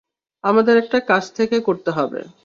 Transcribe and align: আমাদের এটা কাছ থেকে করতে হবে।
আমাদের 0.43 0.75
এটা 0.77 0.99
কাছ 1.01 1.23
থেকে 1.31 1.57
করতে 1.59 1.89
হবে। 1.91 2.21